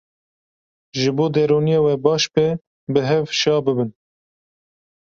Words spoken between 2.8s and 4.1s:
bi hev şa bibin.